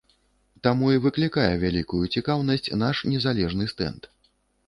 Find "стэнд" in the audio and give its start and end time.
3.75-4.01